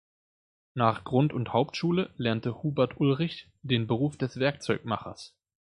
Nach 0.73 1.03
Grund- 1.03 1.31
und 1.31 1.53
Hauptschule 1.53 2.11
lernte 2.17 2.63
Hubert 2.63 2.99
Ulrich 2.99 3.51
den 3.61 3.85
Beruf 3.85 4.17
des 4.17 4.39
Werkzeugmachers. 4.39 5.35